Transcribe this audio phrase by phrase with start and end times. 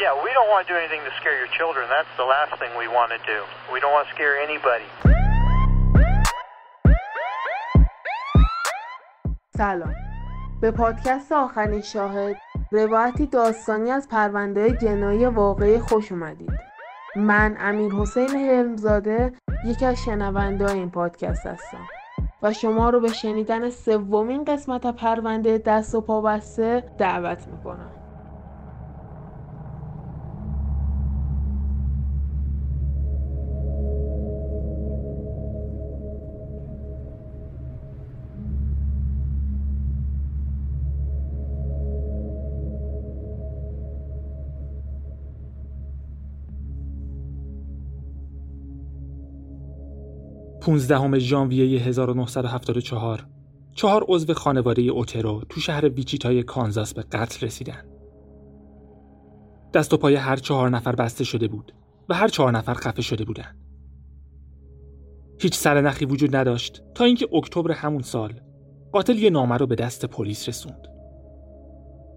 [0.00, 1.84] Yeah, we don't want to do anything to scare your children.
[1.96, 3.38] That's the last thing we want to do.
[3.74, 4.88] We don't want to scare anybody.
[9.56, 9.94] سلام
[10.60, 12.36] به پادکست آخرین شاهد
[12.72, 16.60] روایتی داستانی از پرونده جنایی واقعی خوش اومدید
[17.16, 19.32] من امیر حسین هرمزاده
[19.64, 21.88] یکی از شنونده این پادکست هستم
[22.42, 27.99] و شما رو به شنیدن سومین قسمت پرونده دست و پا بسته دعوت می‌کنم
[50.60, 53.26] 15 ژانویه 1974
[53.74, 57.84] چهار عضو خانواده اوترو تو شهر ویچیتای کانزاس به قتل رسیدن.
[59.74, 61.74] دست و پای هر چهار نفر بسته شده بود
[62.08, 63.58] و هر چهار نفر خفه شده بودند.
[65.40, 68.40] هیچ سرنخی وجود نداشت تا اینکه اکتبر همون سال
[68.92, 70.86] قاتل یه نامه رو به دست پلیس رسوند.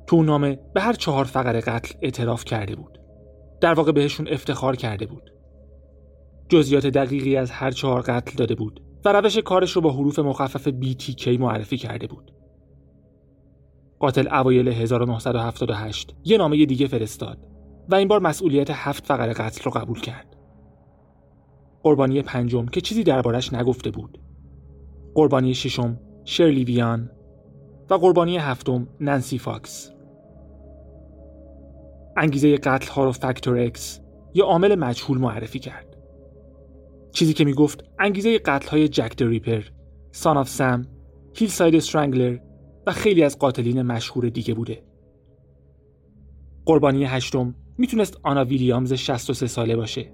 [0.08, 3.00] تو نامه به هر چهار فقر قتل اعتراف کرده بود.
[3.62, 5.33] در واقع بهشون افتخار کرده بود.
[6.50, 10.68] جزئیات دقیقی از هر چهار قتل داده بود و روش کارش رو با حروف مخفف
[10.68, 12.32] BTK معرفی کرده بود.
[14.00, 17.38] قاتل اوایل 1978 یه نامه دیگه فرستاد
[17.90, 20.36] و این بار مسئولیت هفت فقر قتل رو قبول کرد.
[21.84, 24.20] قربانی پنجم که چیزی دربارش نگفته بود.
[25.16, 27.10] قربانی ششم شرلی ویان
[27.90, 29.92] و قربانی هفتم نانسی فاکس.
[32.18, 34.00] انگیزه قتل ها رو factor X
[34.34, 35.93] یا عامل مجهول معرفی کرد.
[37.14, 39.64] چیزی که می‌گفت انگیزه قتل های جک ریپر،
[40.12, 40.86] Son of Sam،
[41.36, 42.38] Hillside Strangler
[42.88, 44.84] و خیلی از قاتلین مشهور دیگه بوده.
[46.66, 50.14] قربانی هشتم می‌تونست آنا ویلیامز 63 ساله باشه.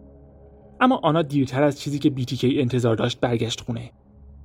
[0.81, 3.91] اما آنا دیرتر از چیزی که BTK انتظار داشت برگشت خونه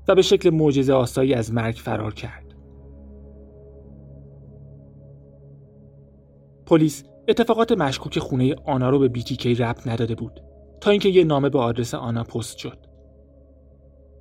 [0.09, 2.55] و به شکل معجزه آسایی از مرگ فرار کرد.
[6.67, 10.41] پلیس اتفاقات مشکوک خونه آنا رو به بیتیکی ربط نداده بود
[10.85, 12.79] تا اینکه یه نامه به آدرس آنا پست شد.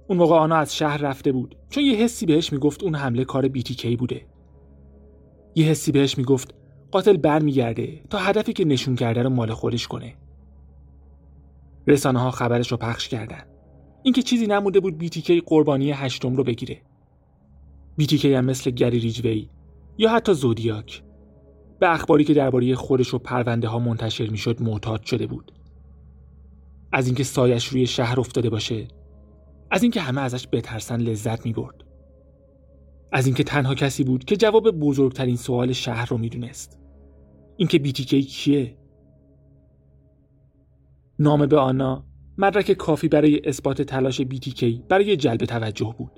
[0.07, 3.47] اون موقع آنا از شهر رفته بود چون یه حسی بهش می‌گفت اون حمله کار
[3.47, 4.25] کی بوده.
[5.55, 6.55] یه حسی بهش می‌گفت
[6.91, 10.15] قاتل برمیگرده تا هدفی که نشون کرده رو مال خودش کنه.
[11.87, 13.43] رسانه ها خبرش رو پخش کردن.
[14.03, 16.81] اینکه چیزی نموده بود کی قربانی هشتم رو بگیره.
[17.97, 19.49] کی هم مثل گری ریجوی
[19.97, 21.03] یا حتی زودیاک
[21.79, 25.51] به اخباری که درباره خودش و پرونده ها منتشر می‌شد معتاد شده بود.
[26.93, 28.87] از اینکه سایش روی شهر افتاده باشه.
[29.71, 31.83] از اینکه همه ازش بترسن لذت می برد.
[33.11, 36.79] از اینکه تنها کسی بود که جواب بزرگترین سوال شهر رو می‌دونست.
[37.57, 38.77] اینکه بیتیکی کیه؟
[41.19, 42.05] نامه به آنا
[42.37, 46.11] مدرک کافی برای اثبات تلاش بیتیکی برای جلب توجه بود.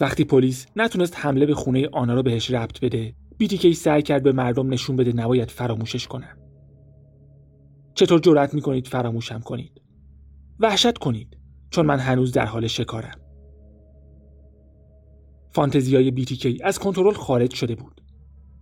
[0.00, 4.32] وقتی پلیس نتونست حمله به خونه آنا رو بهش ربط بده بیتیکی سعی کرد به
[4.32, 6.36] مردم نشون بده نباید فراموشش کنن
[7.94, 9.80] چطور جرأت می‌کنید فراموشم کنید؟
[10.60, 11.36] وحشت کنید
[11.70, 13.20] چون من هنوز در حال شکارم.
[15.52, 18.00] فانتزیای بیتیکی از کنترل خارج شده بود.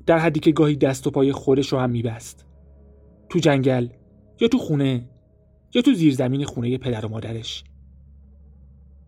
[0.06, 2.46] در حدی که گاهی دست و پای خودش رو هم میبست.
[3.28, 3.88] تو جنگل
[4.40, 5.08] یا تو خونه
[5.74, 7.64] یا تو زیرزمین خونه پدر و مادرش.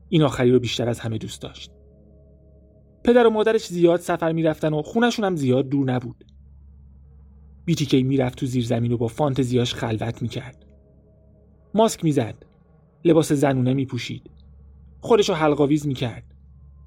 [0.08, 1.70] این آخری رو بیشتر از همه دوست داشت.
[3.04, 6.24] پدر و مادرش زیاد سفر می‌رفتن و خونشون هم زیاد دور نبود.
[7.70, 10.66] بیتیکی می‌رفت تو زیر زمین و با فانتزیاش خلوت می‌کرد.
[11.74, 12.34] ماسک می‌زد.
[13.04, 14.30] لباس زنونه میپوشید.
[15.00, 16.24] خودشو حلقاویز می‌کرد.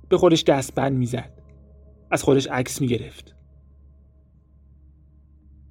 [0.10, 1.42] به خودش دستبند می‌زد.
[2.12, 3.36] از خودش عکس می‌گرفت.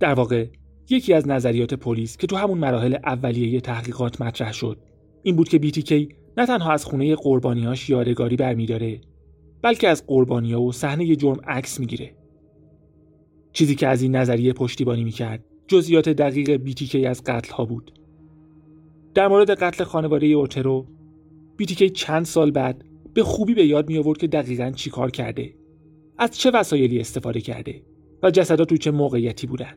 [0.01, 0.47] در واقع
[0.91, 4.79] یکی از نظریات پلیس که تو همون مراحل اولیه تحقیقات مطرح شد
[5.23, 9.01] این بود که بیتیکی نه تنها از خونه قربانیاش یادگاری برمیداره
[9.63, 12.22] بلکه از قربانیا و صحنه جرم عکس می‌گیره.
[13.53, 17.93] چیزی که از این نظریه پشتیبانی می‌کرد جزئیات دقیق بیتیکی از قتل ها بود.
[19.15, 20.87] در مورد قتل خانواده اوترو
[21.57, 22.85] بیتیکی چند سال بعد
[23.15, 25.55] به خوبی به یاد می آورد که دقیقا چی کار کرده
[26.19, 27.83] از چه وسایلی استفاده کرده
[28.23, 29.75] و جسدات تو چه موقعیتی بودن.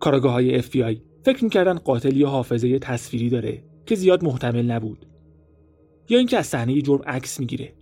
[0.00, 5.06] کاراگاه های FBI فکر می‌کردن قاتل یا حافظه تصویری داره که زیاد محتمل نبود
[6.08, 7.72] یا اینکه از صحنه جرم عکس می‌گیره.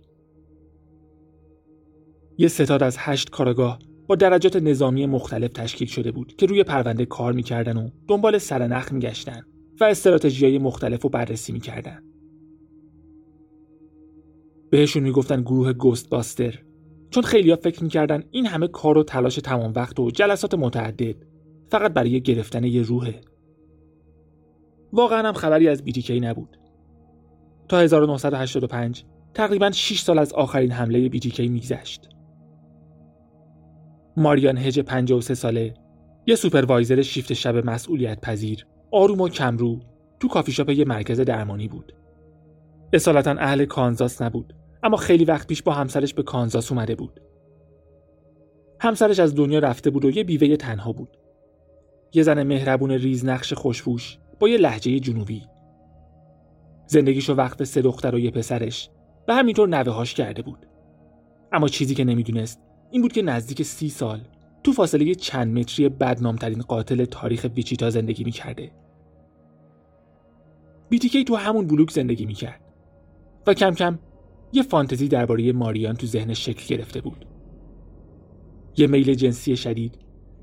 [2.37, 7.05] یه ستاد از هشت کارگاه با درجات نظامی مختلف تشکیل شده بود که روی پرونده
[7.05, 9.41] کار می‌کردن و دنبال سرنخ میگشتن
[9.79, 12.03] و استراتژی های مختلف رو بررسی می‌کردن.
[14.69, 16.59] بهشون می‌گفتن گروه گوست باستر
[17.09, 21.15] چون خیلیا فکر می‌کردن این همه کار و تلاش تمام وقت و جلسات متعدد
[21.67, 23.21] فقط برای گرفتن یه روحه.
[24.93, 26.57] واقعا هم خبری از BTK نبود.
[27.69, 32.12] تا 1985 تقریبا 6 سال از آخرین حمله BTK میگذشت.
[34.17, 35.73] ماریان هج 53 ساله
[36.25, 39.79] یه supervisor شیفت شب مسئولیت پذیر آروم و کمرو
[40.19, 41.93] تو کافی شاپ یه مرکز درمانی بود.
[42.93, 47.19] اصالتا اهل کانزاس نبود اما خیلی وقت پیش با همسرش به کانزاس اومده بود.
[48.79, 51.17] همسرش از دنیا رفته بود و یه بیوه تنها بود.
[52.13, 55.41] یه زن مهربون ریز نقش خوشبوش با یه لحجه جنوبی.
[56.87, 58.89] زندگیشو وقف سه دختر و یه پسرش
[59.27, 60.65] و همینطور نوههاش کرده بود.
[61.51, 62.59] اما چیزی که نمی‌دونست
[62.93, 64.21] این بود که نزدیک سی سال
[64.63, 68.71] تو فاصله چند متری بدنامترین قاتل تاریخ ویچیتا زندگی می‌کرده.
[70.89, 72.61] بیتیکی تو همون بلوک زندگی می‌کرد
[73.47, 73.99] و کم کم
[74.53, 77.25] یه فانتزی درباره ماریان تو ذهنش شکل گرفته بود.
[78.77, 79.97] یه میل جنسی شدید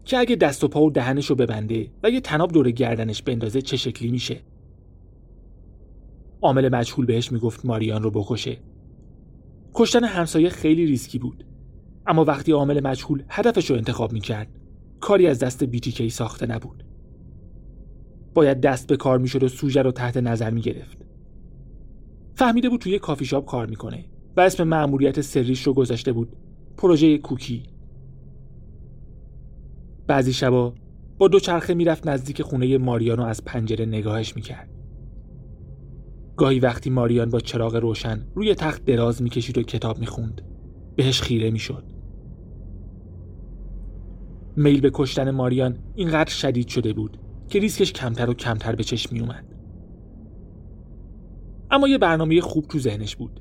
[0.05, 3.62] که اگه دست و پا و دهنش رو ببنده و یه تناب دور گردنش بندازه
[3.62, 4.41] چه شکلی میشه؟
[6.43, 8.56] عامل مجهول بهش می‌گفت ماریان رو بکشه.
[9.75, 11.44] کشتن همسایه خیلی ریسکی بود.
[12.10, 14.48] اما وقتی عامل مجهول هدفش رو انتخاب می‌کرد
[15.00, 16.84] کاری از دست بیتیکی ساخته نبود.
[18.34, 20.98] باید دست به کار می‌شد و سوژه رو تحت نظر می‌گرفت.
[22.34, 24.04] فهمیده بود توی کافی شاپ کار می‌کنه
[24.36, 26.36] و اسم مأموریت سریش رو گذاشته بود.
[26.76, 27.62] پروژه کوکی.
[30.06, 30.74] بعضی شبا
[31.18, 34.70] با دو چرخه می‌رفت نزدیک خونه ماریانو از پنجره نگاهش می‌کرد.
[36.36, 40.42] گاهی وقتی ماریان با چراغ روشن روی تخت دراز می‌کشید و کتاب می‌خوند
[40.96, 42.00] بهش خیره می‌شد.
[44.56, 47.19] میل به کشتن ماریان اینقدر شدید شده بود
[47.49, 49.44] که ریسکش کمتر و کمتر به چشم می اومد.
[51.70, 53.41] اما یه برنامه خوب تو ذهنش بود.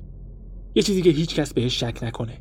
[0.74, 2.38] یه چیزی که هیچ کس بهش شک نکنه.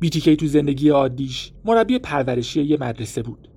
[0.00, 3.48] بیتیکی تو زندگی عادیش مربی پرورشی یه مدرسه بود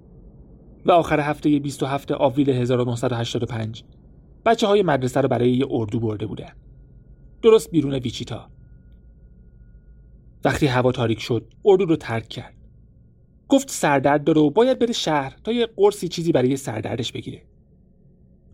[0.85, 3.83] و آخر هفته 27 آوریل 1985
[4.45, 6.51] بچه های مدرسه رو برای یه اردو برده بودن.
[7.41, 8.49] درست بیرون ویچیتا.
[10.43, 12.55] وقتی هوا تاریک شد اردو رو ترک کرد.
[13.47, 17.41] گفت سردرد داره و باید بره شهر تا یه قرصی چیزی برای سردردش بگیره.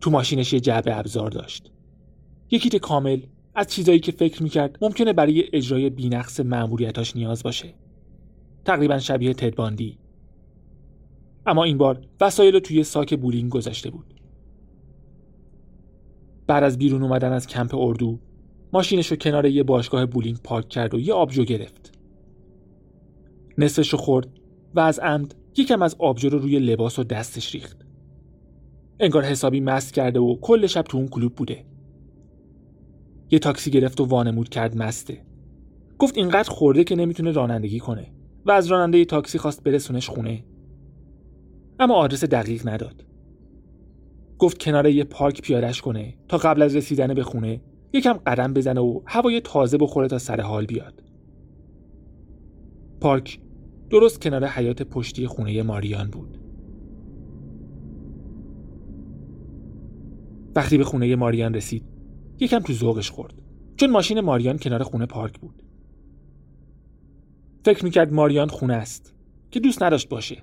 [0.00, 1.70] تو ماشینش یه جعبه ابزار داشت.
[2.50, 3.20] یه کیت کامل
[3.54, 7.74] از چیزایی که فکر می‌کرد ممکنه برای اجرای بینقص معمولیتاش نیاز باشه.
[8.64, 9.98] تقریبا شبیه تدباندی.
[11.46, 14.14] اما این بار وسایل رو توی ساک بولینگ گذاشته بود.
[16.46, 18.18] بعد از بیرون اومدن از کمپ اردو
[18.76, 21.92] ماشینش رو کنار یه باشگاه بولینگ پارک کرد و یه آبجو گرفت.
[23.58, 24.28] نصفش رو خورد
[24.74, 27.86] و از عمد یکم از آبجو رو روی لباس و دستش ریخت.
[29.00, 31.64] انگار حسابی مست کرده و کل شب تو اون کلوب بوده.
[33.30, 35.22] یه تاکسی گرفت و وانمود کرد مسته.
[35.98, 38.12] گفت اینقدر خورده که نمی‌تونه رانندگی کنه
[38.46, 40.44] و از راننده تاکسی خواست برسونش خونه.
[41.80, 43.04] اما آدرس دقیق نداد.
[44.38, 47.60] گفت کنار یه پارک پیادش کنه تا قبل از رسیدن به خونه
[47.92, 51.02] یکم قدم بزنه و هوای تازه بخوره تا سر حال بیاد.
[53.00, 53.40] پارک
[53.90, 56.38] درست کنار حیات پشتی خونه ماریان بود.
[60.56, 61.84] وقتی به خونه ماریان رسید
[62.40, 63.34] یکم تو ذوقش خورد
[63.76, 65.62] چون ماشین ماریان کنار خونه پارک بود.
[67.64, 69.14] فکر می‌کرد ماریان خونه است
[69.50, 70.42] که دوست نداشت باشه.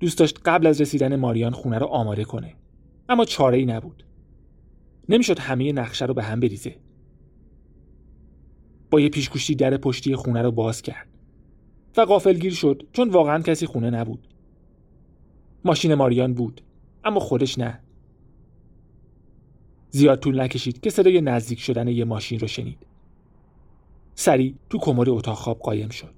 [0.00, 2.54] دوست داشت قبل از رسیدن ماریان خونه رو آماده کنه
[3.08, 4.04] اما چاره ای نبود.
[5.08, 6.76] نمی‌شد همه نقشه رو به هم بریزه.
[8.90, 11.08] با یه پیشگوشتی در پشتی خونه رو باز کرد.
[11.96, 14.28] و گیر شد چون واقعا کسی خونه نبود.
[15.64, 16.60] ماشین ماریان بود
[17.04, 17.80] اما خودش نه.
[19.90, 22.86] زیاد طول نکشید که صدای نزدیک شدن یه ماشین رو شنید.
[24.14, 26.14] سری تو کمد اتاق خواب قایم شد.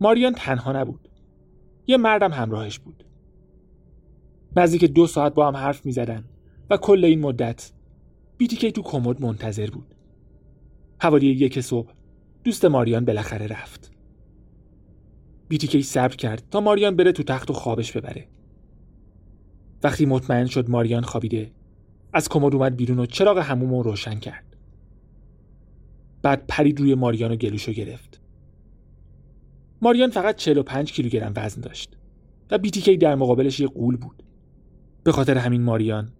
[0.00, 1.08] ماریان تنها نبود.
[1.86, 3.04] یه مردم همراهش بود.
[4.56, 6.24] نزدیک دو ساعت با هم حرف می زدن
[6.70, 7.72] و کل این مدت
[8.38, 9.94] بیتیکی تو کمد منتظر بود.
[10.98, 11.92] حوالی یک صبح
[12.44, 13.90] دوست ماریان بالاخره رفت.
[15.48, 18.28] بیتیکی صبر کرد تا ماریان بره تو تخت و خوابش ببره.
[19.82, 21.50] وقتی مطمئن شد ماریان خوابیده
[22.12, 24.56] از کمد اومد بیرون و چراغ هموم رو روشن کرد.
[26.22, 28.20] بعد پرید روی ماریان و گلوشو گرفت.
[29.82, 31.96] ماریان فقط 45 کیلوگرم وزن داشت
[32.50, 34.25] و بیتیکی در مقابلش یه قول بود.
[35.06, 36.12] به خاطر همین ماریان.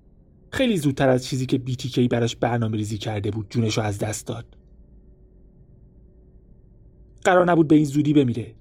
[0.50, 4.56] خیلی زودتر از چیزی که بیتیکی براش برنامه ریزی کرده بود جونشو از دست داد.
[7.24, 8.54] قرار نبود به این زودی بمیره.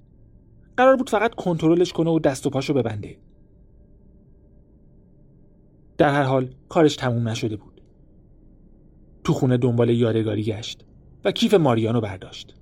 [0.76, 3.18] قرار بود فقط کنترلش کنه و دست و پاشو ببنده.
[5.98, 7.80] در هر حال کارش تموم نشده بود.
[9.24, 10.84] تو خونه دنبال یادگاری گشت
[11.24, 12.54] و کیف ماریانو برداشت.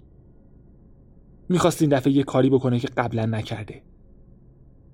[1.49, 3.83] می‌خواست این دفعه یه کاری بکنه که قبلا نکرده.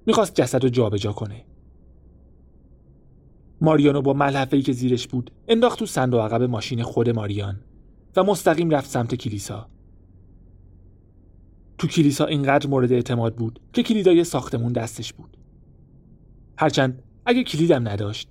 [0.06, 1.44] می‌خواست جسد رو جابجا کنه.
[3.60, 7.60] ماریانو با ملحفه که زیرش بود انداخت تو صندوق عقب ماشین خود ماریان
[8.16, 9.68] و مستقیم رفت سمت کلیسا.
[11.78, 15.36] تو کلیسا اینقدر مورد اعتماد بود که کلیدای ساختمون دستش بود.
[16.58, 18.28] هرچند اگه کلیدم نداشت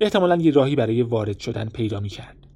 [0.00, 2.46] احتمالا یه راهی برای وارد شدن پیدا می‌کرد.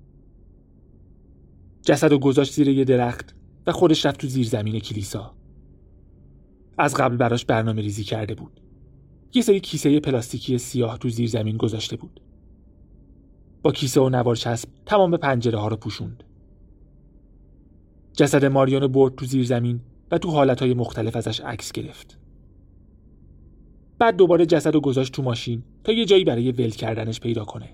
[1.82, 3.34] جسد و گذاشت زیر یه درخت
[3.66, 5.34] و خودش رفت تو زیر زمین کلیسا.
[6.78, 8.60] از قبل براش برنامه ریزی کرده بود.
[9.34, 12.20] یه سری کیسه پلاستیکی سیاه تو زیر زمین گذاشته بود.
[13.62, 16.24] با کیسه و نوار چسب تمام پنجره ها رو پوشوند.
[18.12, 19.80] جسد ماریانو برد تو زیر زمین
[20.10, 22.18] و تو حالتهای مختلف ازش عکس گرفت.
[23.98, 27.68] بعد دوباره جسد رو گذاشت تو ماشین تا یه جایی برای ول کردنش پیدا کنه.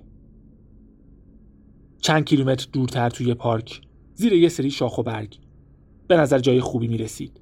[2.01, 3.81] چند کیلومتر دورتر توی پارک
[4.15, 5.39] زیر یه سری شاخ و برگ.
[6.09, 7.41] به نظر جای خوبی می رسید.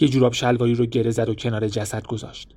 [0.00, 2.54] یه جوراب شلواری رو گره زد و کنار جسد گذاشت.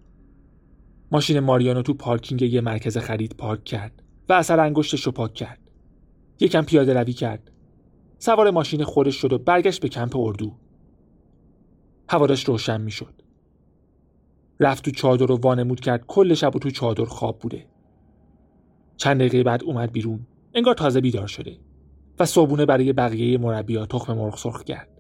[1.11, 5.59] ماشین ماریانو تو پارکینگ یه مرکز خرید پارک کرد و اثر انگشتش رو پاک کرد.
[6.39, 7.51] یکم پیاده روی کرد.
[8.19, 10.53] سوار ماشین خودش شد و برگشت به کمپ اردو.
[12.09, 13.13] هواداش روشن می شد.
[14.59, 17.65] رفت تو چادر رو وانمود کرد کل شب و تو چادر خواب بوده.
[18.97, 20.27] چند دقیقه بعد اومد بیرون.
[20.53, 21.57] انگار تازه بیدار شده.
[22.19, 24.94] و صبونه برای بقیه مربیا تخم مرغ سرخ کرد.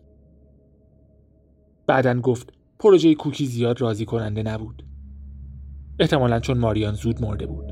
[1.87, 4.83] بعدا گفت پروژه کوکی زیاد راضی کننده نبود.
[5.99, 7.71] احتمالا چون ماریان زود مرده بود.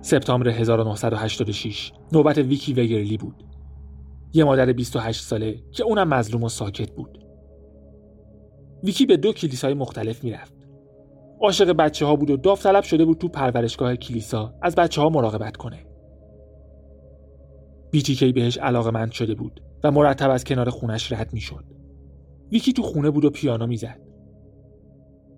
[0.00, 3.55] سپتامبر 1986 نوبت ویکی وگرلی بود.
[4.32, 7.18] یه مادر 28 ساله که اونم مظلوم و ساکت بود.
[8.84, 10.54] ویکی به دو کلیسای مختلف می‌رفت.
[11.40, 15.56] عاشق بچه ها بود و داوطلب شده بود تو پرورشگاه کلیسا از بچه ها مراقبت
[15.56, 15.86] کنه.
[17.90, 21.64] بیتیکی بهش علاقه مند شده بود و مرتب از کنار خونش رد می‌شد.
[22.52, 24.00] ویکی تو خونه بود و پیانو می‌زد.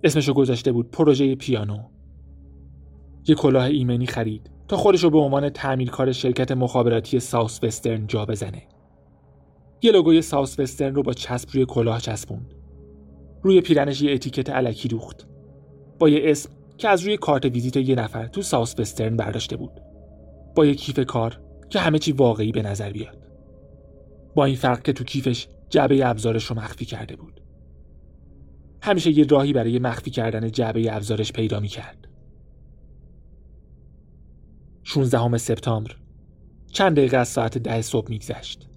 [0.04, 1.78] اسمشو گذاشته بود پروژه پیانو.
[3.28, 8.62] یه کلاه ایمنی خرید تا خودش رو به عنوان تعمیرکار شرکت مخابراتی Southwestern جا بزنه.
[9.82, 12.54] یه لوگوی Southwestern رو با چسب روی کلاه چسبوند.
[13.42, 15.26] روی پیرنش یه اتیکت الکی دوخت.
[15.98, 19.80] با یه اسم که از روی کارت ویزیت یه نفر تو Southwestern برداشته بود.
[20.56, 23.18] با یه کیف کار که همه چی واقعی به نظر بیاد.
[24.34, 27.40] با این فرق که تو کیفش جعبه ابزارش رو مخفی کرده بود.
[28.82, 32.08] همیشه یه راهی برای مخفی کردن جعبه ابزارش پیدا می کرد.
[34.82, 35.96] 16 سپتامبر
[36.72, 38.68] چند دقیقه از ساعت ده صبح میگذشت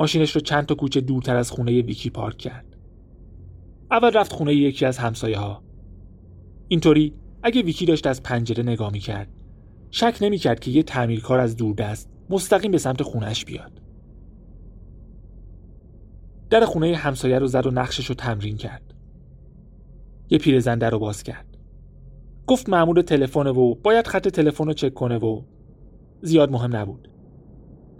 [0.00, 2.76] ماشینش رو چند تا کوچه دورتر از خونه ویکی پارک کرد.
[3.90, 5.62] اول رفت خونه یکی از همسایه ها
[6.68, 9.28] اینطوری اگه ویکی داشت از پنجره نگاه می‌کرد
[9.90, 13.80] شک نمی‌کرد که یه تعمیرکار از دوردست مستقیم به سمت خونش بیاد.
[16.50, 18.94] در خونه همسایه رو زد و نقشش رو تمرین کرد.
[20.30, 21.56] یه پیرزن در رو باز کرد.
[22.46, 25.42] گفت مأمور تلفن و باید خط تلفن رو چک کنه و
[26.22, 27.09] زیاد مهم نبود.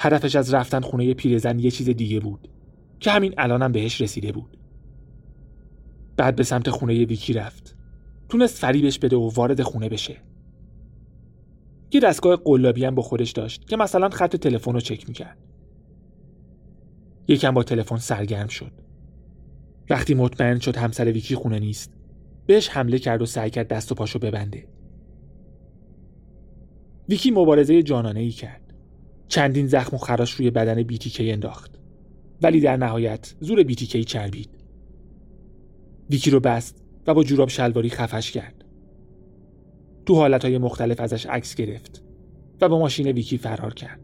[0.01, 2.49] هدفش از رفتن خونه پیرزن یه چیز دیگه بود
[3.01, 4.57] که همین الانم بهش رسیده بود.
[6.17, 7.77] بعد به سمت خونه ویکی رفت.
[8.29, 10.17] تونست فریبش بده و وارد خونه بشه.
[11.93, 15.39] یه دستگاه قلابی هم با خودش داشت که مثلا خط تلفن رو چک می‌کرد.
[17.29, 18.73] یکم با تلفن سرگرم شد.
[19.91, 21.93] وقتی مطمئن شد همسر ویکی خونه نیست
[22.47, 24.69] بهش حمله کرد و سعی کرد دست و پاشو ببنده.
[27.09, 28.60] ویکی مبارزه جانانه ای کرد.
[29.31, 31.81] چندین زخم و خراش روی بدن بیتیکی انداخت.
[32.43, 34.51] ولی در نهایت زور بیتیکی چربید.
[36.11, 38.65] ویکی رو بست و با جوراب شلواری خفش کرد.
[40.07, 42.03] تو حالتهای مختلف ازش عکس گرفت
[42.61, 44.01] و با ماشین ویکی فرار کرد.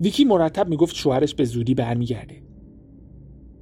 [0.00, 2.42] ویکی مرتب می‌گفت شوهرش به زودی برمیگرده.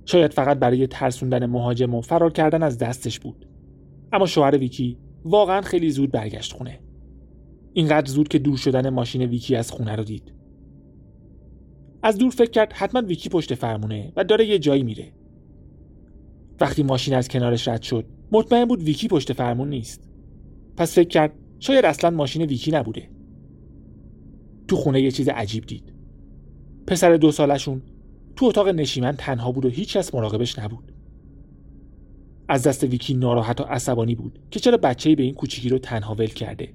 [0.05, 3.47] شاید فقط برای ترسوندن مهاجم و فرار کردن از دستش بود.
[4.13, 6.81] اما شوهر ویکی واقعا خیلی زود برگشت خونه.
[7.73, 10.33] اینقدر زود که دور شدن ماشین ویکی از خونه رو دید.
[12.03, 15.12] از دور فکر کرد حتما ویکی پشت فرمونه و داره یه جایی میره.
[16.61, 20.11] وقتی ماشین از کنارش رد شد مطمئن بود ویکی پشت فرمون نیست.
[20.77, 23.11] پس فکر کرد شاید اصلا ماشین ویکی نبوده.
[24.69, 25.93] تو خونه یه چیز عجیب دید.
[26.87, 27.83] پسر دو سالشون
[28.37, 30.93] تو اتاق نشیمن تنها بود و هیچ کس مراقبش نبود.
[32.50, 36.14] از دست ویکی ناراحت و عصبانی بود که چرا بچه‌ای به این کوچیکی رو تنها
[36.14, 36.75] ول کرده.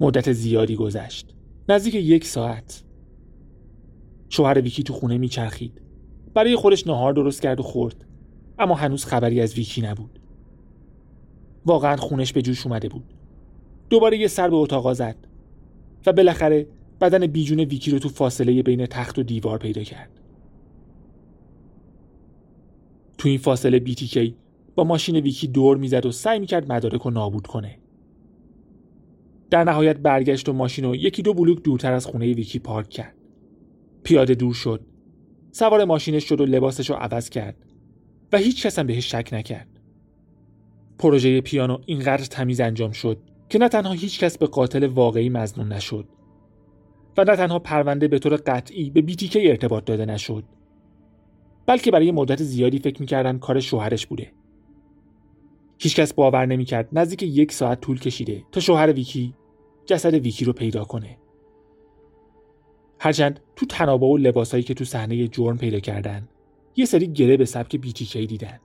[0.00, 1.34] مدت زیادی گذشت.
[1.68, 2.84] نزدیک یک ساعت.
[4.28, 5.80] شوهر ویکی تو خونه میچرخید.
[6.34, 8.04] برای خودش نهار درست کرد و خورد
[8.58, 10.20] اما هنوز خبری از ویکی نبود.
[11.66, 13.14] واقعا خونش به جوش اومده بود.
[13.90, 15.16] دوباره یه سر به اتاقا زد
[16.06, 16.66] و بالاخره
[17.00, 20.19] بدن بیجون ویکی رو تو فاصله بین تخت و دیوار پیدا کرد.
[23.20, 24.36] تو این فاصله بیتیکی
[24.74, 27.78] با ماشین ویکی دور می‌زد و سعی می‌کرد مدارک رو نابود کنه.
[29.50, 33.14] در نهایت برگشت و ماشین رو یکی دو بلوک دورتر از خونه ویکی پارک کرد.
[34.02, 34.80] پیاده دور شد.
[35.52, 37.56] سوار ماشینش شد و لباسش رو عوض کرد
[38.32, 39.80] و هیچ کس هم بهش شک نکرد.
[40.98, 45.72] پروژه پیانو اینقدر تمیز انجام شد که نه تنها هیچ کس به قاتل واقعی مزنون
[45.72, 46.08] نشد
[47.16, 50.44] و نه تنها پرونده به طور قطعی به بیتیکی ارتباط داده نشد.
[51.70, 54.32] بلکه برای مدت زیادی فکر می‌کردن کار شوهرش بوده.
[55.78, 59.34] هیچکس باور نمی‌کرد نزدیک یک ساعت طول کشیده تا شوهر ویکی
[59.86, 61.18] جسد ویکی رو پیدا کنه.
[63.00, 66.28] هرچند تو تنابه و لباسایی که تو صحنه جرم پیدا کردن
[66.76, 68.60] یه سری گره به سبک بیتیکی دیدن.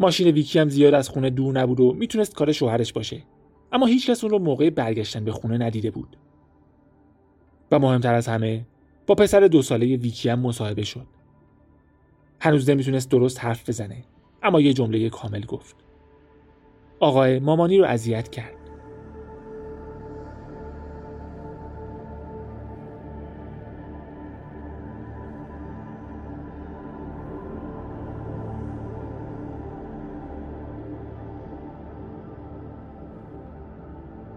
[0.00, 3.22] ماشین ویکی هم زیاد از خونه دور نبود و می‌تونست کار شوهرش باشه
[3.72, 6.16] اما هیچکس اون رو موقع برگشتن به خونه ندیده بود.
[7.72, 8.66] و مهمتر از همه
[9.10, 11.06] با پسر دو ساله ویکی هم مصاحبه شد.
[12.40, 14.04] هنوز نمی‌تونست درست حرف بزنه
[14.42, 15.76] اما یه جمله کامل گفت.
[17.00, 18.54] آقای مامانی رو اذیت کرد.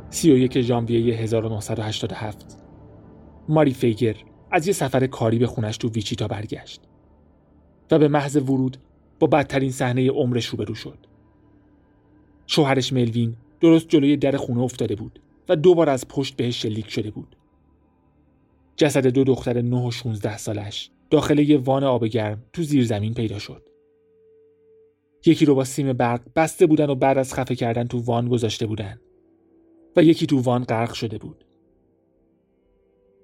[0.10, 2.58] سی و ژانویه 1987
[3.50, 4.16] ماری فیگر.
[4.54, 6.82] از یه سفر کاری به خونش تو ویچیتا برگشت
[7.92, 8.78] و به محض ورود
[9.20, 10.98] با بدترین صحنه عمرش روبرو شد.
[12.48, 15.20] شوهرش ملوین درست جلوی در خونه افتاده بود
[15.50, 17.36] و دوبار از پشت بهش شلیک شده بود.
[18.76, 23.14] جسد دو دختر 9 و 16 سالش داخل یه وان آب گرم تو زیر زمین
[23.14, 23.70] پیدا شد.
[25.26, 28.66] یکی رو با سیم برق بسته بودن و بعد از خفه کردن تو وان گذاشته
[28.66, 29.00] بودن
[29.96, 31.46] و یکی تو وان غرق شده بود.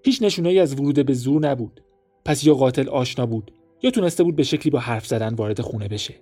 [0.03, 1.83] هیچ نشونه‌ای از ورود به زور نبود.
[2.25, 3.51] پس یا قاتل آشنا بود
[3.83, 6.15] یا تونسته بود به شکلی با حرف زدن وارد خونه بشه.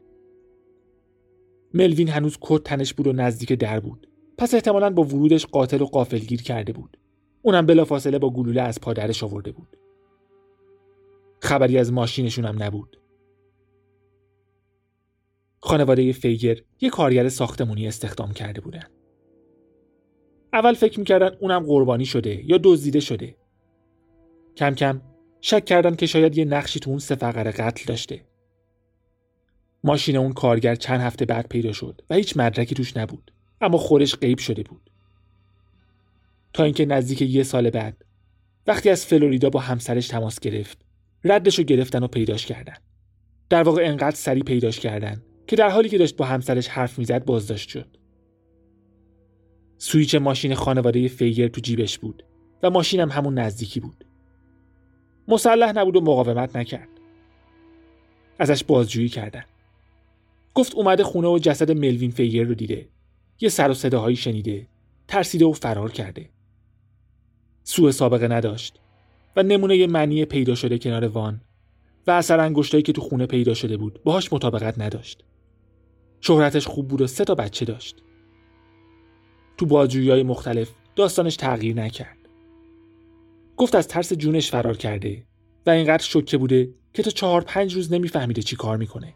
[1.74, 4.08] ملوین هنوز کت تنش بود و نزدیک در بود.
[4.38, 6.98] پس احتمالا با ورودش قاتل و قافلگیر کرده بود.
[7.42, 9.78] اونم بلافاصله با گلوله از پادرش آورده بود.
[11.42, 12.98] خبری از ماشینشون هم نبود.
[15.60, 18.84] خانواده فیگر یه کارگر ساختمونی استخدام کرده بودن.
[20.54, 23.36] اول فکر می‌کردن اونم قربانی شده یا دزدیده شده.
[24.58, 25.02] کم کم
[25.42, 28.22] شک کردن که شاید یه نقشی تو اون سفقر قتل داشته.
[29.84, 34.16] ماشین اون کارگر چند هفته بعد پیدا شد و هیچ مدرکی توش نبود اما خورش
[34.16, 34.90] غیب شده بود.
[36.54, 38.06] تا اینکه نزدیک یه سال بعد
[38.68, 40.78] وقتی از فلوریدا با همسرش تماس گرفت
[41.24, 42.78] ردش رو گرفتن و پیداش کردن.
[43.50, 47.26] در واقع انقدر سری پیداش کردن که در حالی که داشت با همسرش حرف می‌زد
[47.26, 47.98] بازداشت شد.
[49.78, 52.26] سویچ ماشین خانواده فیگر تو جیبش بود
[52.64, 54.07] و ماشینم همون نزدیکی بود.
[55.28, 56.90] مسلح نبود و مقاومت نکرد.
[58.40, 59.44] ازش بازجویی کردن.
[60.54, 62.88] گفت اومده خونه و جسد ملوین فیگر رو دیده.
[63.40, 64.68] یه سر و صداهایی شنیده.
[65.08, 66.30] ترسیده و فرار کرده.
[67.64, 68.80] سوء سابقه نداشت
[69.36, 71.42] و نمونه معنی پیدا شده کنار وان
[72.08, 75.24] و اثر انگشتایی که تو خونه پیدا شده بود باهاش مطابقت نداشت.
[76.22, 78.04] شهرتش خوب بود و سه تا بچه داشت.
[79.58, 82.17] تو بازجویی های مختلف داستانش تغییر نکرد.
[83.58, 85.24] گفت از ترس جونش فرار کرده
[85.66, 89.14] و اینقدر شکه بوده که تا چهار پنج روز نمیفهمیده چی کار می‌کنه.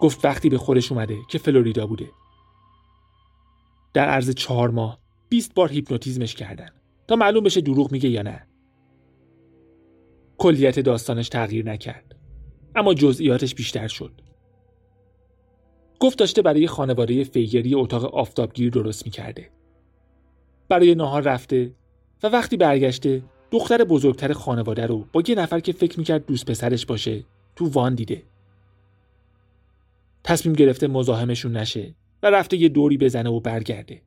[0.00, 2.10] گفت وقتی به خودش اومده که فلوریدا بوده.
[3.94, 6.68] در عرض چهار ماه 20 بار هیپنوتیزمش کردن
[7.08, 8.46] تا معلوم بشه دروغ میگه یا نه.
[10.38, 12.16] کلیت داستانش تغییر نکرد.
[12.74, 14.20] اما جزئیاتش بیشتر شد.
[16.00, 19.50] گفت داشته برای خانواده فیگری اتاق آفتابگیر درست می‌کرده.
[20.68, 21.74] برای نهار رفته
[22.22, 26.86] و وقتی برگشته دختر بزرگتر خانواده رو با یه نفر که فکر می‌کرد دوست پسرش
[26.86, 27.24] باشه
[27.56, 28.22] تو وان دیده.
[30.24, 34.02] تصمیم گرفته مزاحمشون نشه و رفته یه دوری بزنه و برگرده.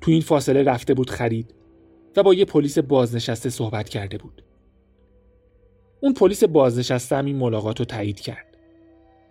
[0.00, 1.54] تو این فاصله رفته بود خرید
[2.16, 4.42] و با یه پلیس بازنشسته صحبت کرده بود.
[6.00, 8.56] اون پلیس بازنشسته هم این ملاقات رو تایید کرد.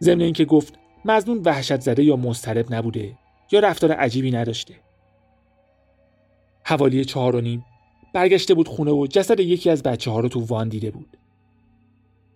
[0.02, 0.74] ضمن اینکه گفت
[1.06, 3.18] مزنون وحشت زده یا مضطرب نبوده
[3.52, 4.76] یا رفتار عجیبی نداشته.
[6.70, 7.66] حوالی چهار و نیم
[8.14, 11.18] برگشته بود خونه و جسد یکی از بچه ها رو تو وان دیده بود.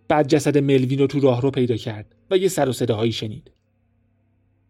[0.08, 3.52] بعد جسد ملوین رو تو راه رو پیدا کرد و یه سر و صداهایی شنید.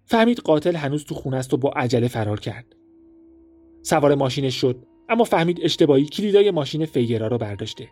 [0.06, 2.66] فهمید قاتل هنوز تو خونه است و با عجله فرار کرد.
[3.82, 7.90] سوار ماشینش شد اما فهمید اشتباهی کلیدای ماشین فیگرا رو برداشته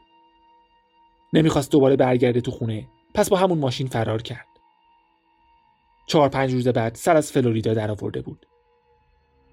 [1.34, 4.48] نمی‌خواست دوباره برگرده تو خونه پس با همون ماشین فرار کرد
[6.08, 8.46] چهار پنج روز بعد سر از فلوریدا درآورده بود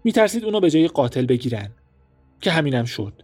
[0.05, 1.73] میترسید اونو به جای قاتل بگیرن
[2.41, 3.23] که همینم شد.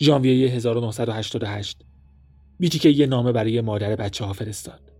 [0.00, 1.84] ژانویه 1988
[2.58, 4.92] بیتیکه یه نامه برای مادر بچه ها فرستاد.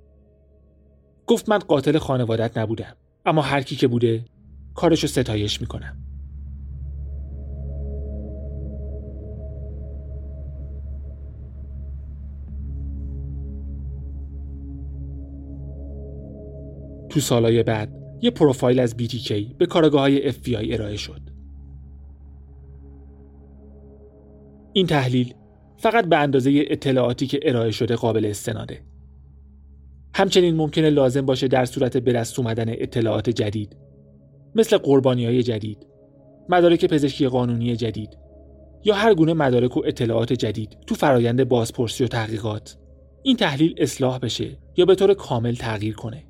[1.26, 4.24] گفت من قاتل خانوادت نبودم اما هر کی که بوده
[4.74, 5.96] کارشو ستایش می‌کنم.
[17.08, 21.33] تو سالهای بعد یه پروفایل از BTK به کارگاه های FBI ارائه شد.
[24.76, 25.34] این تحلیل
[25.76, 28.80] فقط به اندازه اطلاعاتی که ارائه شده قابل استناده.
[30.14, 33.76] همچنین ممکنه لازم باشه در صورت به دست اومدن اطلاعات جدید
[34.54, 35.86] مثل قربانی های جدید،
[36.48, 38.18] مدارک پزشکی قانونی جدید
[38.84, 42.76] یا هر گونه مدارک و اطلاعات جدید تو فرایند بازپرسی و تحقیقات
[43.22, 46.24] این تحلیل اصلاح بشه یا به طور کامل تغییر کنه.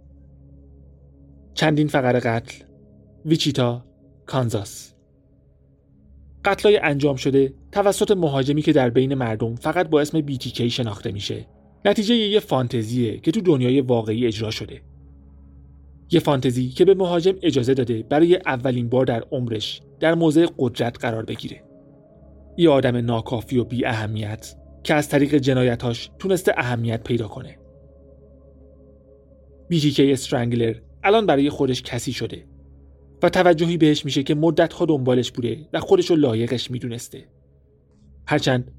[1.55, 2.65] چندین فقر قتل
[3.25, 3.85] ویچیتا
[4.27, 4.94] کانزاس
[6.45, 11.47] قتلای انجام شده توسط مهاجمی که در بین مردم فقط با اسم BTK شناخته میشه.
[11.85, 14.83] نتیجه یه فانتزیه که تو دنیای واقعی اجرا شده.
[16.11, 20.99] یه فانتزی که به مهاجم اجازه داده برای اولین بار در عمرش در موضع قدرت
[21.01, 21.63] قرار بگیره.
[22.57, 27.59] یه آدم ناکافی و بی اهمیت که از طریق جنایتاش تونسته اهمیت پیدا کنه.
[29.73, 32.45] BTK استرنگلر الان برای خودش کسی شده.
[33.23, 37.25] و توجهی بهش میشه که مدتها دنبالش بوده و خودش رو لایقش می‌دونسته.
[38.27, 38.73] هرچند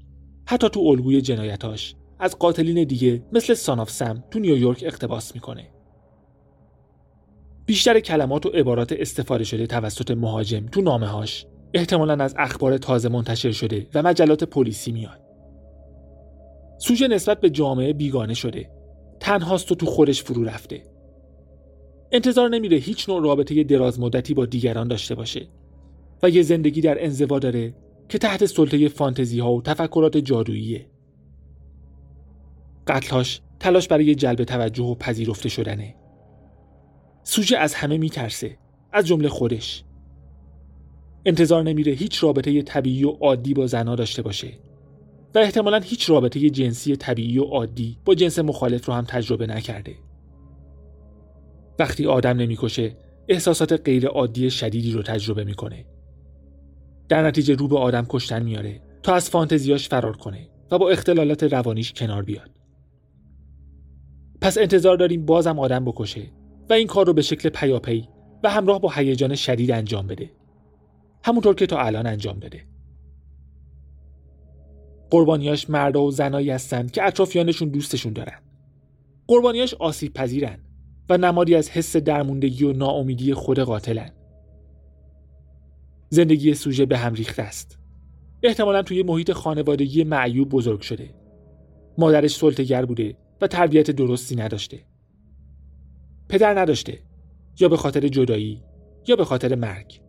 [0.46, 5.70] حتی تو الگوی جنایتاش از قاتلین دیگه مثل ساناف سم تو نیویورک اقتباس می‌کنه.
[7.66, 13.08] بیشتر کلمات و عبارات استفاده شده توسط مهاجم تو نامه هاش احتمالا از اخبار تازه
[13.08, 15.20] منتشر شده و مجلات پلیسی میاد.
[16.78, 18.70] سوژه نسبت به جامعه بیگانه شده.
[19.20, 20.82] تنهاست و تو خودش فرو رفته
[22.12, 25.48] انتظار نمیره هیچ نوع رابطه دراز مدتی با دیگران داشته باشه
[26.22, 27.74] و یه زندگی در انزوا داره
[28.08, 30.86] که تحت سلطه فانتزی ها و تفکرات جادوییه.
[32.86, 35.94] قتلهاش تلاش برای جلب توجه و پذیرفته شدنه.
[37.22, 38.58] سوژه از همه میترسه
[38.92, 39.84] از جمله خودش.
[41.24, 44.48] انتظار نمیره هیچ رابطه طبیعی و عادی با زنها داشته باشه
[45.34, 49.94] و احتمالا هیچ رابطه جنسی طبیعی و عادی با جنس مخالف رو هم تجربه نکرده.
[51.78, 52.96] وقتی آدم نمی‌کشه
[53.28, 55.86] احساسات غیر عادی شدیدی رو تجربه می‌کنه.
[57.08, 61.42] در نتیجه رو به آدم کشتن میاره تا از فانتزیاش فرار کنه و با اختلالات
[61.42, 62.50] روانیش کنار بیاد.
[64.40, 66.22] پس انتظار داریم بازم آدم بکشه
[66.70, 68.08] و این کار رو به شکل پیاپی
[68.44, 70.30] و همراه با هیجان شدید انجام بده.
[71.24, 72.66] همونطور که تا الان انجام بده
[75.10, 78.38] قربانیاش مردا و زنایی هستند که اطرافیانشون دوستشون دارن.
[79.26, 80.58] قربانیاش آسیب پذیرن.
[81.08, 84.10] و نمادی از حس درموندگی و ناامیدی خود قاتلن.
[86.08, 87.78] زندگی سوژه به هم ریخته است.
[88.42, 91.14] احتمالا توی محیط خانوادگی معیوب بزرگ شده.
[91.98, 94.78] مادرش سلطگر بوده و تربیت درستی نداشته.
[96.28, 96.98] پدر نداشته
[97.60, 98.62] یا به خاطر جدایی
[99.08, 100.00] یا به خاطر مرگ.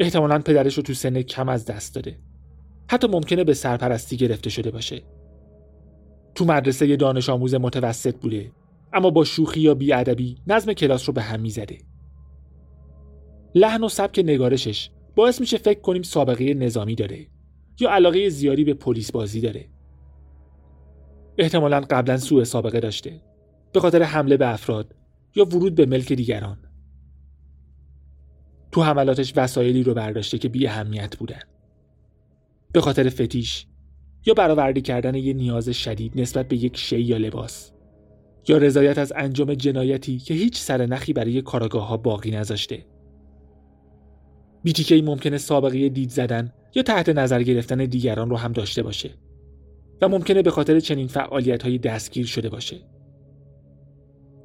[0.00, 2.18] احتمالا پدرش رو تو سن کم از دست داده.
[2.88, 5.02] حتی ممکنه به سرپرستی گرفته شده باشه.
[6.34, 8.50] تو مدرسه دانش آموز متوسط بوده
[8.94, 11.78] اما با شوخی یا بیادبی نظم کلاس رو به هم می‌زده.
[13.54, 17.26] لحن و سبک نگارشش باعث میشه فکر کنیم سابقه نظامی داره
[17.80, 19.68] یا علاقه زیادی به پلیس بازی داره.
[21.38, 23.22] احتمالا قبلا سوء سابقه داشته
[23.72, 24.94] به خاطر حمله به افراد
[25.36, 26.58] یا ورود به ملک دیگران.
[28.72, 31.42] تو حملاتش وسایلی رو برداشته که بی اهمیت بودن.
[32.72, 33.66] به خاطر فتیش
[34.26, 37.73] یا برآورده کردن یه نیاز شدید نسبت به یک شی یا لباس.
[38.48, 42.86] یا رضایت از انجام جنایتی که هیچ سر نخی برای کاراگاه ها باقی نذاشته.
[44.62, 49.10] بیتیکی ممکنه سابقه دید زدن یا تحت نظر گرفتن دیگران رو هم داشته باشه
[50.02, 52.76] و ممکنه به خاطر چنین فعالیت های دستگیر شده باشه.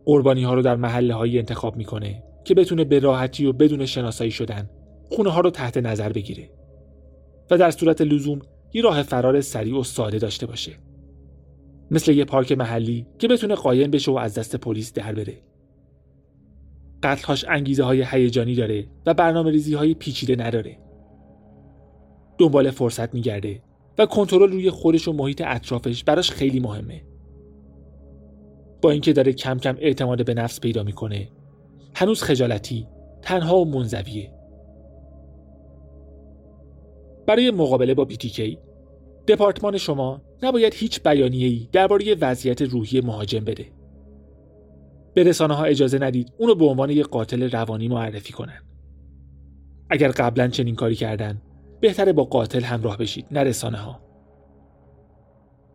[0.05, 4.31] قربانی ها رو در محله هایی انتخاب می‌کنه که بتونه به راحتی و بدون شناسایی
[4.31, 4.69] شدن
[5.09, 6.49] خونه ها رو تحت نظر بگیره
[7.51, 8.39] و در صورت لزوم
[8.73, 10.71] یه راه فرار سریع و ساده داشته باشه.
[11.91, 15.37] مثل یه پارک محلی که بتونه قایم بشه و از دست پلیس در بره.
[17.03, 20.77] قتلهاش انگیزه های هیجانی داره و برنامه ریزی های پیچیده نداره.
[22.37, 23.61] دنبال فرصت میگرده
[23.97, 27.01] و کنترل روی خودش و محیط اطرافش براش خیلی مهمه.
[28.81, 31.29] با اینکه داره کم کم اعتماد به نفس پیدا می‌کنه،
[31.95, 32.87] هنوز خجالتی،
[33.21, 34.33] تنها و منزویه.
[37.27, 38.57] برای مقابله با BTK
[39.29, 43.65] دپارتمان شما نباید هیچ بیانیه‌ای درباره وضعیت روحی مهاجم بده.
[45.13, 48.63] به رسانه ها اجازه ندید اونو به عنوان یک قاتل روانی معرفی کنن.
[49.89, 51.41] اگر قبلا چنین کاری کردن
[51.79, 53.99] بهتره با قاتل همراه بشید نه رسانه ها.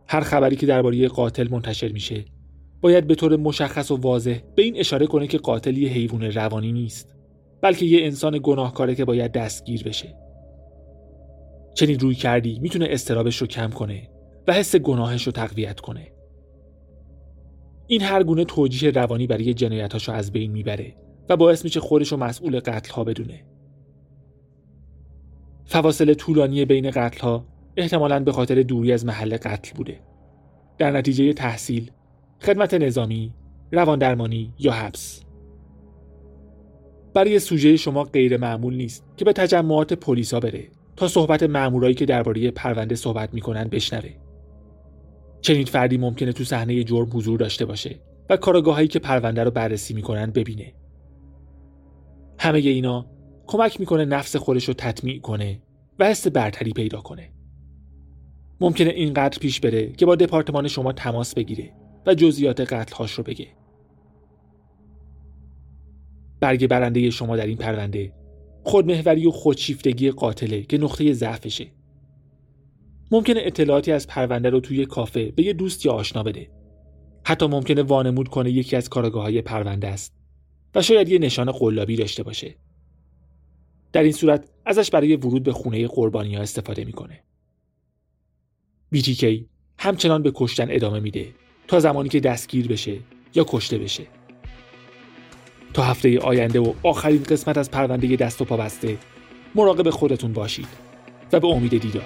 [0.07, 2.25] هر خبری که درباره قاتل منتشر میشه
[2.81, 6.71] باید به طور مشخص و واضح به این اشاره کنه که قاتل یه حیوان روانی
[6.71, 7.15] نیست
[7.61, 10.15] بلکه یه انسان گناهکاره که باید دستگیر بشه.
[11.75, 14.09] چنین روی کردی می‌تونه استرابش رو کم کنه
[14.47, 16.11] و حس گناهش رو تقویت کنه.
[17.87, 20.95] این هر گونه توجیه روانی برای جنایتاشو از بین می‌بره
[21.29, 23.45] و باعث میشه خودش رو مسئول قتل ها بدونه.
[25.65, 27.45] فواصل طولانی بین قتل ها
[27.77, 29.99] احتمالاً به خاطر دوری از محل قتل بوده.
[30.77, 31.91] در نتیجه تحصیل،
[32.41, 33.33] خدمت نظامی،
[33.71, 35.21] روان درمانی یا حبس.
[37.13, 42.05] برای سوژه شما غیر معمول نیست که به تجمعات پلیسا بره تا صحبت مامورایی که
[42.05, 44.09] درباره پرونده صحبت می‌کنن بشنوه.
[45.41, 49.93] چنین فردی ممکنه تو صحنه جرم حضور داشته باشه و کارگاهایی که پرونده رو بررسی
[49.93, 50.73] می‌کنن ببینه.
[52.39, 53.05] همه اینا
[53.47, 55.61] کمک می‌کنه نفس خودش رو تطمیع کنه
[55.99, 57.31] و حس برتری پیدا کنه.
[58.61, 61.73] ممکنه اینقدر پیش بره که با دپارتمان شما تماس بگیره
[62.05, 63.47] و جزئیات قتلهاش رو بگه.
[66.39, 68.13] برگ برنده شما در این پرونده
[68.65, 71.67] خودمهوری و خودشیفتگی قاتله که نقطه ضعفشه.
[73.11, 76.49] ممکنه اطلاعاتی از پرونده رو توی کافه به یه دوست یا آشنا بده.
[77.25, 80.13] حتی ممکنه وانمود کنه یکی از کارگاه های پرونده است
[80.75, 82.55] و شاید یه نشان قلابی داشته باشه.
[83.93, 87.23] در این صورت ازش برای ورود به خونه قربانی ها استفاده می‌کنه.
[88.95, 89.25] BTK
[89.77, 91.27] همچنان به کشتن ادامه میده
[91.67, 92.97] تا زمانی که دستگیر بشه
[93.35, 94.03] یا کشته بشه.
[95.75, 98.97] تا هفته آینده و آخرین قسمت از پرونده دست و پا بسته.
[99.55, 100.67] مراقب خودتون باشید
[101.33, 102.03] و به امید دیدار.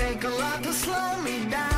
[0.00, 1.69] Take a lot to slow me down.